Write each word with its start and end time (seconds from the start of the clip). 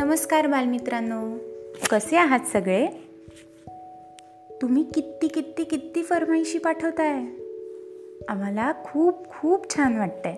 नमस्कार 0.00 0.46
बालमित्रांनो. 0.46 1.38
कसे 1.90 2.16
आहात 2.16 2.40
सगळे? 2.40 2.86
तुम्ही 4.62 4.82
किती 4.82 5.28
किती 5.28 5.64
किती 5.64 6.02
फरमाईशी 6.02 6.58
पाठवताय? 6.58 7.24
आम्हाला 8.28 8.72
खूप 8.84 9.28
खूप 9.28 9.76
छान 9.76 9.98
वाटतंय. 9.98 10.32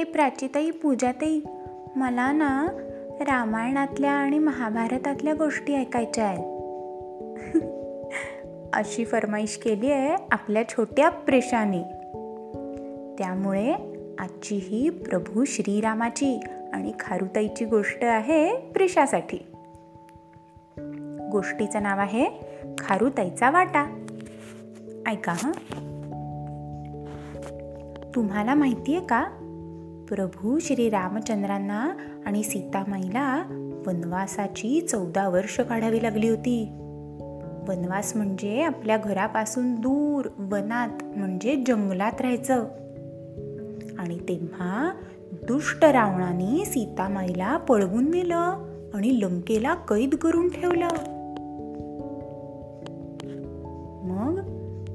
ए 0.00 0.04
प्राचीताई 0.04 0.70
पूजाताई 0.70 1.40
मला 1.96 2.32
ना 2.32 2.66
रामायणातल्या 3.20 4.12
आणि 4.12 4.38
महाभारतातल्या 4.38 5.34
गोष्टी 5.34 5.74
ऐकायच्या 5.74 6.24
आहेत. 6.24 6.44
अशी 8.72 9.04
फरमाईश 9.04 9.56
केली 9.56 9.92
आहे 9.92 10.16
आपल्या 10.30 10.68
छोट्या 10.68 11.08
प्रेशाने. 11.08 11.82
त्यामुळे 13.18 13.74
आजची 14.18 14.56
ही 14.56 14.90
प्रभू 14.90 15.44
श्रीरामाची 15.44 16.40
आणि 16.72 16.92
खारुताईची 17.00 17.64
गोष्ट 17.64 18.04
आहे 18.04 18.56
प्रिशासाठी 18.56 19.38
गोष्टीचं 21.32 21.82
नाव 21.82 21.98
आहे 21.98 22.26
खारुताईचा 22.78 23.50
वाटा. 23.50 24.04
ऐका 25.06 25.32
हां. 25.32 25.52
तुम्हाला 28.14 28.54
माहिती 28.54 28.96
आहे 28.96 29.06
का? 29.06 29.24
प्रभू 30.08 30.58
श्री 30.58 30.90
रामचंद्रांना 30.90 31.90
आणि 32.26 32.42
सीतामाईला 32.42 33.42
वनवासाची 33.86 34.80
चौदा 34.80 35.28
वर्ष 35.28 35.60
काढावी 35.60 36.02
लागली 36.02 36.28
होती. 36.28 36.68
वनवास 37.68 38.16
म्हणजे 38.16 38.62
आपल्या 38.62 38.96
घरापासून 38.96 39.74
दूर 39.74 40.28
वनात 40.38 41.04
म्हणजे 41.18 41.64
जंगलात 41.66 42.20
राहायचं. 42.20 42.64
आणि 43.98 44.18
तेव्हा 44.18 44.92
दुष्ट 45.50 45.84
रावणाने 45.84 46.64
सीतामाईला 46.64 47.56
पळवून 47.56 48.10
नेलं 48.10 48.64
आणि 48.94 49.20
लंकेला 49.20 49.74
कैद 49.74 50.14
करून 50.14 50.48
ठेवलं. 50.48 50.88
मग 54.04 54.40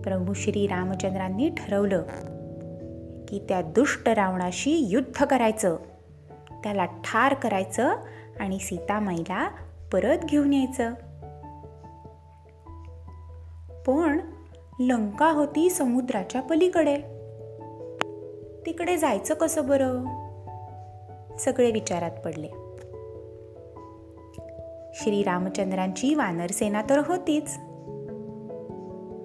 प्रभू 0.02 0.34
श्री 0.34 0.68
रामचंद्रांनी 0.68 1.50
ठरवलं 1.50 2.04
की 3.28 3.46
त्या 3.50 3.62
दुष्ट 3.62 4.10
रावणाशी 4.10 4.72
युद्ध 4.72 5.26
करायचं. 5.26 5.76
त्याला 6.64 6.86
ठार 6.86 7.34
करायचं 7.34 7.96
आणि 8.40 8.60
सीतामाईला 8.60 9.50
परत 9.94 10.18
घेऊन 10.18 10.54
यायचं. 10.54 10.94
पण 13.88 14.20
लंका 14.80 15.32
होती 15.32 15.70
समुद्राच्या 15.70 16.42
पलीकडे. 16.42 16.98
तिकडे 18.66 18.98
जायचं 18.98 19.34
कसं 19.34 19.68
बरं? 19.68 20.25
सगळे 21.40 21.72
विचारात 21.72 22.12
पडले. 22.12 22.48
श्री 24.94 25.24
रामचंद्रांची 25.24 26.16
वानरसेना 26.16 26.82
तर 26.90 27.02
होतीच. 27.06 27.58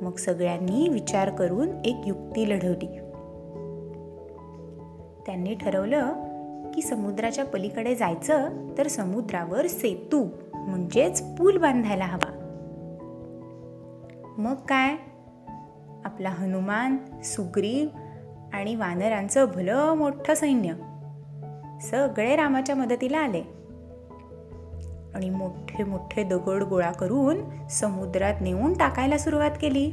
मग 0.03 0.17
सगळ्यांनी 0.17 0.89
विचार 0.89 1.31
करून 1.31 1.69
एक 1.85 1.97
युक्ती 2.07 2.51
लढवली. 2.51 2.87
त्यांनी 5.27 5.55
ठरवलं 5.55 6.13
की 6.75 6.83
समुद्राच्या 6.83 7.45
पलीकडे 7.45 7.95
जायचं 7.95 8.49
तर 8.79 8.87
समुद्रावर 8.87 9.67
सेतू 9.67 10.29
म्हणजेच 10.55 11.23
पूल 11.23 11.59
बांधायला 11.59 12.05
हवा. 12.05 12.37
मग 14.39 14.55
काय? 14.55 14.97
आपला 16.05 16.29
हनुमान 16.29 16.97
सुग्रीव 17.25 17.89
आणि 18.53 18.75
वानरांचं 18.75 19.45
भलं 19.45 19.95
मोठं 19.95 20.35
सैन्य. 20.35 20.73
सगळे 21.81 22.37
रामाच्या 22.37 22.77
मदतीला 22.77 23.19
आले. 23.19 23.43
आणि 25.15 25.31
मोठे 25.31 25.85
मोठे 25.85 26.23
दगड 26.23 26.63
गोळा 26.63 26.93
करून 26.93 27.67
समुद्रात 27.71 28.35
नेऊन 28.41 28.73
टाकायला 28.73 29.19
सुरुवात 29.19 29.51
केली. 29.61 29.91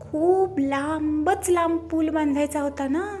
खूप 0.00 0.58
लांबच 0.58 1.50
लांब 1.50 1.78
पूल 1.78 2.08
बांधायचा 2.08 2.60
होता 2.60 2.88
ना? 2.88 3.16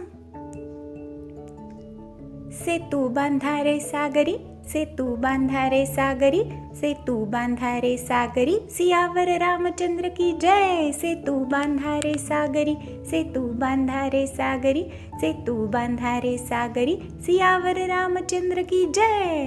सेतू 2.52 3.08
बांधा 3.08 3.62
रे 3.62 3.80
सागरी. 3.80 4.36
सेतू 4.68 5.14
बांधा 5.16 5.70
रे 5.70 5.86
सागरी 5.86 6.42
सेतू 6.74 7.24
बांधा 7.24 7.80
रे 7.80 7.96
सागरी 7.98 8.58
सियावर 8.70 9.28
रामचंद्र 9.28 10.08
की 10.08 10.32
जय। 10.40 10.90
सेतू 10.92 11.44
बांधा 11.44 11.98
रे 11.98 12.14
सागरी 12.18 12.74
सेतू 13.04 13.46
बांधा 13.46 14.06
रे 14.06 14.26
सागरी 14.26 14.84
सेतू 15.20 15.66
बांधा 15.66 16.20
रे 16.20 16.38
सागरी 16.38 16.96
सियावर 17.20 17.76
रामचंद्र 17.76 18.62
की 18.62 18.86
जय। 18.94 19.46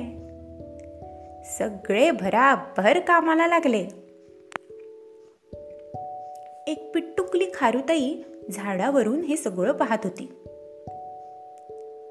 सगळे 1.45 2.11
भराभर 2.11 2.99
कामाला 2.99 3.47
लागले. 3.47 3.85
एक 6.67 6.91
पिट्टुकली 6.93 7.45
खारुताई 7.53 8.15
झाडावरून 8.51 9.21
हे 9.21 9.37
सगळं 9.37 9.71
पाहत 9.71 9.97
होती. 10.03 10.25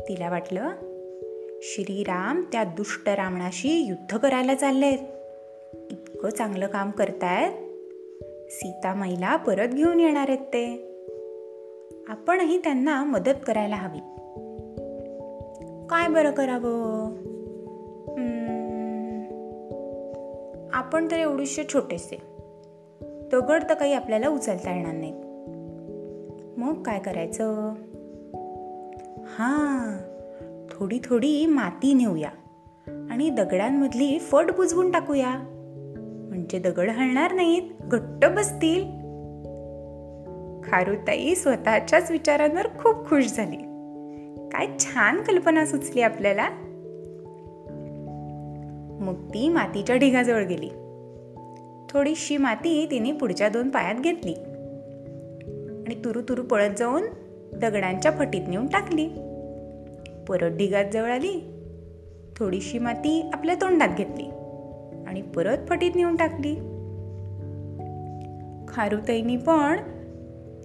तिला 0.08 0.30
वाटलं 0.30 0.70
श्रीराम 1.62 2.44
त्या 2.52 2.64
दुष्ट 2.64 3.08
रावणाशी 3.08 3.80
युद्ध 3.80 4.18
करायला 4.18 4.54
चाललेत. 4.54 4.98
इतकं 5.90 6.30
चांगलं 6.30 6.66
काम 6.66 6.90
करतायत. 6.90 7.52
सीतामाईला 8.50 9.36
परत 9.36 9.68
घेऊन 9.68 10.00
येणार 10.00 10.28
आहेत 10.28 10.38
ते. 10.38 10.92
आपणही 12.08 12.58
त्यांना 12.58 13.04
मदत 13.04 13.34
करायला 13.46 13.76
हवी. 13.76 13.98
काय 15.90 16.08
बरं 16.08 16.30
करावं? 16.30 17.10
आपण 20.72 21.10
तर 21.10 21.16
एवढीशे 21.16 21.64
छोटेसे. 21.72 22.22
दगड 23.32 23.62
तर 23.68 23.74
काही 23.74 23.92
आपल्याला 23.92 24.28
उचलता 24.28 24.76
येणार 24.76 24.94
नाहीत. 24.94 25.22
मग 26.58 26.82
काय 26.82 26.98
करायचं? 26.98 27.74
हां. 29.26 30.15
थोडी 30.78 30.98
थोडी 31.04 31.46
माती 31.46 31.94
नेऊया 31.94 32.28
आणि 33.10 33.30
दगडांमधली 33.30 34.18
फट 34.18 34.50
बुजवून 34.56 34.90
टाकूया. 34.90 35.34
म्हणजे 36.28 36.58
दगड 36.58 36.90
हलणार 36.90 37.32
नाहीत 37.32 37.62
घट्ट 37.80 38.26
बसतील. 38.26 38.84
खारुताई 40.64 41.34
स्वतःच्याच 41.34 42.10
विचारांवर 42.10 42.66
खूप 42.66 43.08
खुश 43.08 43.26
झाली. 43.26 43.56
काय 44.52 44.66
छान 44.78 45.22
कल्पना 45.22 45.66
सुचली 45.66 46.00
आपल्याला. 46.00 46.48
मग 49.00 49.28
ती 49.34 49.48
मातीच्या 49.48 49.96
ढिगाजवळ 49.96 50.44
गेली. 50.44 50.68
थोडीशी 51.90 52.36
माती 52.36 52.88
तिने 52.90 53.12
पुढच्या 53.12 53.48
दोन 53.48 53.68
पायात 53.68 53.94
घेतली 53.94 54.34
आणि 55.86 55.94
तुरु 56.04 56.22
तुरु 56.22 56.42
पळत 56.42 56.74
जाऊन 56.78 57.02
दगडांच्या 57.52 58.12
फटीत 58.12 58.42
नेऊन 58.48 58.66
टाकली. 58.66 59.08
परत 60.28 60.50
ढिगात 60.50 60.84
जवळ 60.92 61.10
आली 61.10 61.52
थोडीशी 62.36 62.78
माती 62.78 63.30
आपल्या 63.32 63.54
तोंडात 63.54 63.88
घेतली 63.96 64.30
आणि 65.06 65.22
परत 65.22 65.58
फटीत 65.68 65.90
नेऊन 65.94 66.16
टाकली. 66.16 66.54
खारुताईनी 68.68 69.36
पण 69.36 69.76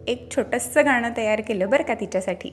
एक 0.08 0.36
छोटस 0.36 0.78
गाणं 0.78 1.10
तयार 1.18 1.42
केलं 1.42 1.70
बरं 1.70 1.84
का 1.84 1.94
तिच्यासाठी. 1.94 2.50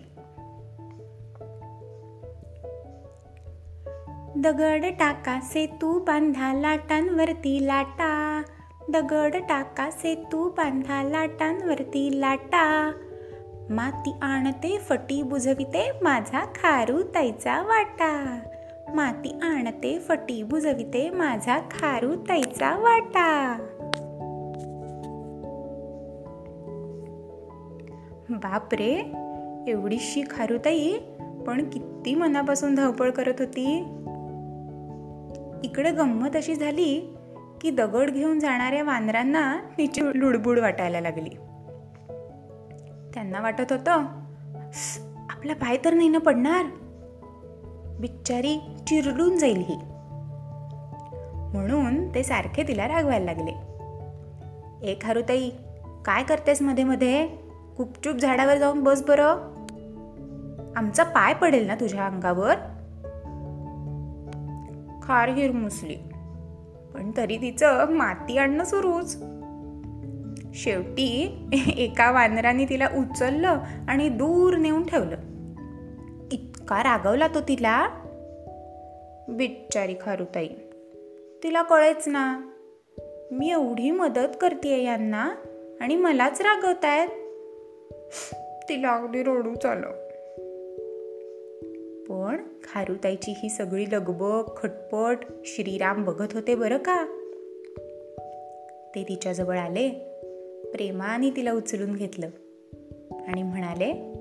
दगड 4.37 4.85
टाका 4.85 5.41
सेतू 5.41 5.99
बांधा 5.99 6.55
लाटांवरती 6.55 7.67
लाटा. 7.67 8.43
दगड 8.89 9.37
टाका 9.37 9.91
सेतू 9.91 10.49
बांधा 10.49 11.03
लाटांवरती 11.03 12.21
लाटा. 12.21 12.93
माती 13.71 14.15
आणते 14.23 14.79
फटी 14.79 15.23
बुजविते 15.23 15.91
माझा 16.03 16.45
खारू 16.45 17.03
ताईचा 17.03 17.63
वाटा. 17.63 18.39
माती 18.95 19.39
आणते 19.43 19.99
फटी 19.99 20.43
बुजविते 20.43 21.11
माझा 21.11 21.59
खारू 21.59 22.15
ताईचा 22.15 22.77
वाटा. 22.79 23.59
बापरे 28.31 29.13
एवढीशी 29.69 30.23
खारुताई 30.31 30.93
पण 31.47 31.71
किती 31.71 32.15
मनापासून 32.15 32.75
धावपळ 32.75 33.11
करत 33.11 33.35
होती. 33.39 33.79
इकडे 35.65 35.91
गंमत 35.91 36.37
अशी 36.37 36.55
झाली 36.55 37.15
की 37.61 37.71
दगड 37.71 38.11
घेऊन 38.11 38.39
जाणाऱ्या 38.39 38.85
वानरांना 38.85 39.57
तिची 39.79 40.01
लुडबुड 40.15 40.59
वाटायला 40.59 41.01
लागली. 41.01 41.31
त्यांना 43.19 43.41
वाटत 43.41 43.73
होतं. 43.73 44.05
आपला 45.31 45.55
पाय 45.55 45.77
तर 45.85 45.95
नाही 45.95 46.09
ना 46.09 46.19
पडणार? 46.19 46.67
बिच्चारी 48.01 48.59
चिरडून 48.87 49.39
जाईल 49.39 49.57
ही. 49.57 49.77
म्हणून 51.53 52.15
ते 52.15 52.23
सारखे 52.23 52.69
तिला 52.69 52.89
रागवायला 52.89 53.25
लागले. 53.25 53.51
ए 54.91 54.95
खारुताई 55.01 55.51
काय 56.05 56.23
करतेस 56.23 56.63
मध्ये 56.63 56.85
मध्ये? 56.85 57.27
गुपचूप 57.79 58.17
झाडावर 58.17 58.57
जाऊन 58.57 58.85
बस 58.85 59.03
बरं. 59.03 59.33
आमचा 60.77 61.05
पाय 61.05 61.35
पडेल 61.35 61.67
ना 61.67 61.75
तुझ्या 61.75 62.07
अंगावर? 62.07 62.55
खार 65.03 65.29
हिरमुसली 65.29 65.97
पण 66.95 67.11
तरी 67.17 67.37
तिचं 67.37 67.91
माती 67.91 68.39
आणणं 68.39 68.65
सुरूच. 68.65 69.23
शेवटी 70.59 71.39
एका 71.77 72.11
वानराने 72.11 72.65
तिला 72.65 72.89
उचललं 72.97 73.59
आणि 73.89 74.09
दूर 74.09 74.57
नेऊन 74.57 74.83
ठेवलं. 74.83 75.17
इतका 76.33 76.83
रागवला 76.83 77.29
तो 77.29 77.41
तिला. 77.41 77.89
बिच्चारी 79.29 79.95
खारुताई 80.01 80.49
तिला 81.43 81.63
कळेच 81.63 82.09
ना 82.09 82.51
मी 83.33 83.51
एवढी 83.51 83.91
मदत 83.91 84.37
करते 84.41 84.83
यांना 84.83 85.35
आणि 85.81 85.97
मलाच 85.97 86.41
रागवतायत. 86.41 87.09
तिला 88.69 88.91
अगदी 88.91 89.23
रडूच 89.23 89.67
आलं. 89.67 89.91
पण 92.09 92.37
खारुताईची 92.65 93.35
ही 93.37 93.49
सगळी 93.49 93.85
लगबग 93.93 94.43
खटपट 94.57 95.19
श्रीराम 95.45 96.05
बघत 96.05 96.29
होते 96.33 96.55
बरं 96.55 96.79
का? 96.79 97.05
ते 98.95 99.03
तिच्याजवळ 99.09 99.59
आले. 99.59 100.15
प्रेमाने 100.73 101.31
तिला 101.31 101.53
उचलून 101.53 101.95
घेतलं. 101.95 102.29
आणि 103.29 103.43
म्हणाले 103.43 104.15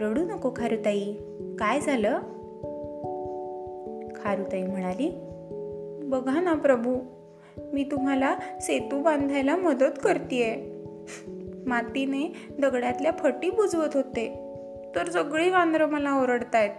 रडू 0.00 0.24
नको 0.24 0.52
खारुताई 0.56 1.14
काय 1.58 1.80
झालं? 1.80 2.18
खारुताई 4.16 4.62
म्हणाली 4.62 5.10
बघा 6.02 6.40
ना 6.40 6.54
प्रभू 6.54 6.96
मी 7.72 7.84
तुम्हाला 7.84 8.36
सेतू 8.60 9.02
बांधायला 9.02 9.56
मदत 9.56 9.98
करतेय. 10.04 10.56
मातीने 11.66 12.32
दगडातल्या 12.58 13.12
फटी 13.12 13.50
बुजवत 13.50 13.88
होते. 13.94 14.54
तर 14.96 15.08
सगळी 15.08 15.50
वानरं 15.50 15.86
मला 15.86 16.22
ओरडतायत. 16.22 16.70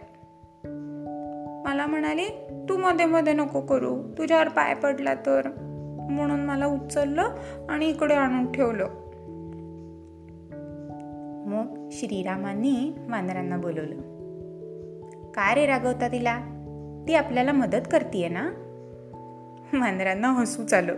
मला 1.66 1.86
म्हणाली 1.86 2.26
तू 2.70 2.78
मध्ये 2.78 3.06
मध्ये 3.06 3.34
नको 3.34 3.62
करू 3.62 3.98
तुझ्यावर 4.18 4.48
पाय 4.48 4.74
पडला 4.74 5.14
तर. 5.14 5.69
म्हणून 6.10 6.40
मला 6.40 6.66
उचललं 6.66 7.30
आणि 7.70 7.90
इकडे 7.90 8.14
आणून 8.14 8.52
ठेवलं. 8.52 8.88
मग 11.48 11.90
श्रीरामांनी 11.92 12.92
वानरांना 13.10 13.58
बोलवलं. 13.58 13.96
का 15.32 15.56
रे 15.56 15.66
रागवता 15.66 16.08
तिला? 16.08 16.40
ती 17.08 17.14
आपल्याला 17.14 17.52
मदत 17.52 17.82
करतीये 17.92 18.28
ना? 18.28 18.52
वानरांना 19.74 20.28
हसू 20.28 20.76
आलं 20.76 20.94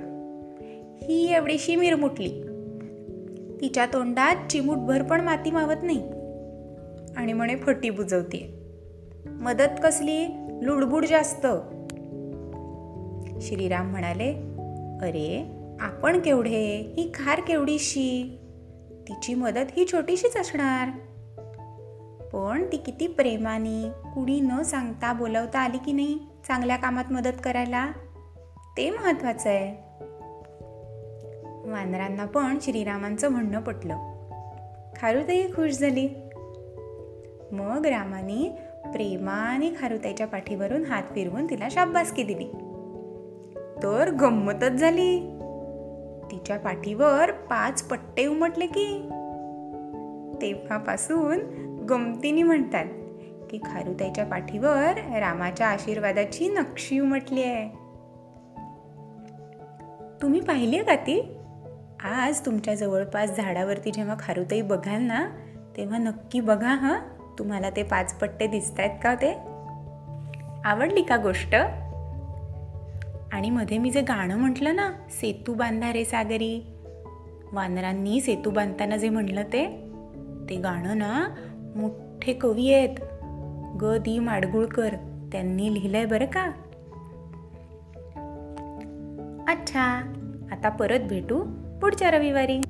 ही 1.02 1.34
एवढीशी 1.34 1.76
मिरमुटली. 1.76 2.44
तिच्या 3.62 3.86
तोंडात 3.86 4.52
चिमूटभर 4.52 5.02
पण 5.02 5.22
माती 5.22 5.52
मावत 5.52 5.84
नाही. 5.84 6.08
आणि 7.18 7.34
म्हणे 7.34 7.56
फटी 7.56 7.90
बुजवते 7.90 8.60
मदत 9.26 9.82
कसली? 9.84 10.26
लुडबुड 10.62 11.06
जास्त. 11.06 11.48
श्रीराम 13.42 13.92
म्हणाले 13.92 14.51
अरे 15.02 15.52
आपण 15.80 16.20
केवढे? 16.20 16.94
ही 16.98 17.12
खार 17.14 17.40
केवढीशी? 17.40 18.38
तिची 19.08 19.34
मदत 19.34 19.66
ही 19.78 19.86
छोटीशीच 19.92 20.38
असणार. 20.38 20.90
पण 22.34 22.66
ती 22.72 22.78
किती 22.78 23.08
प्रेमाने 23.08 23.90
कुणी 23.90 24.40
न 24.40 24.62
सांगता 24.62 25.14
बोलवता 25.14 25.60
आली 25.60 25.78
की 25.78 25.92
नाही 25.92 26.20
चांगल्या 26.48 26.76
कामात 26.76 27.12
मदत 27.12 27.38
करायला? 27.44 27.92
ते 28.78 28.90
महत्वाचं 28.90 29.50
आहे. 29.50 29.72
वानरांना 31.72 32.26
पण 32.26 32.58
श्रीरामांचं 32.62 33.30
म्हणणं 33.30 33.62
पटलं. 33.62 33.98
खारुताई 34.96 35.48
खुश 35.48 35.72
झाली. 35.72 36.08
मग 37.52 37.86
रामाने 37.86 38.50
प्रेमाने 38.94 39.70
खारुताईच्या 39.80 40.28
पाठीवरून 40.28 40.86
हात 40.86 41.04
फिरवून 41.04 41.50
तिला 41.50 41.68
शाब्बासकी 41.72 42.24
दिली. 42.24 42.71
तर 43.84 44.12
गंमतच 44.12 44.72
झाली. 44.72 45.20
तिच्या 46.32 46.60
पाठीवर 46.60 47.32
पाच 47.32 47.84
पट्टे 47.84 48.26
उमटले 48.26 48.66
की. 48.68 49.02
तेव्हापासून 50.42 51.40
गमतीने 51.90 52.44
म्हणतात 52.44 52.86
की 53.50 53.58
खारुताईच्या 53.58 54.26
पाठीवर 54.26 54.94
रामाच्या 55.20 55.68
आशीर्वादाची 55.68 56.48
नक्षी 56.48 57.00
उमटली 57.00 57.44
आहे. 57.44 57.70
तुम्ही 60.22 60.40
पाहिली 60.40 60.76
आहे 60.76 60.86
का 60.86 60.96
ती? 60.96 61.38
आज 62.04 62.46
तुमच्या 62.46 62.76
जवळपास 62.76 63.38
झाडावरती 63.38 63.92
जेव्हा 63.92 64.16
खारुताई 64.20 64.62
बघाल 64.62 65.02
ना 65.02 65.30
तेव्हा 65.78 65.98
नक्की 65.98 66.40
बघा 66.40 66.76
हां. 66.76 67.00
तुम्हाला 67.40 67.70
ते 67.70 67.84
पाच 67.84 68.14
पट्टे 68.14 68.48
दिसत 68.48 68.80
आहेत 68.80 69.00
का 69.04 69.16
ते? 69.16 69.34
आवडली 70.66 71.02
का 71.02 71.18
गोष्ट? 71.18 71.56
आणि 73.32 73.50
मध्ये 73.50 73.78
मी 73.78 73.92
जे 73.92 74.02
गाणं 74.02 74.38
म्हटलं 74.38 74.76
ना 74.76 74.92
सेतू 75.10 75.54
बांधा 75.54 75.94
रे 75.94 76.06
सागरी 76.06 76.66
वानरांनी 77.54 78.22
सेतू 78.22 78.50
बांधताना 78.50 78.98
जे 78.98 79.10
म्हणलं 79.10 79.44
ते 79.44 79.68
ते 80.50 80.56
गाणं 80.56 80.98
ना 80.98 81.28
मोठे 81.76 82.34
कवी 82.34 82.74
आहेत. 82.74 82.98
ग 83.82 83.98
दी 83.98 84.20
माडगुळकर 84.20 84.90
त्यांनी 85.32 85.74
लिहिलंय 85.74 86.06
बरं 86.06 86.26
का? 86.26 86.46
अच्छा. 89.48 90.14
आता 90.52 90.70
परत 90.70 91.00
भेटू 91.00 91.44
पुढच्या 91.82 92.12
रविवारी. 92.12 92.62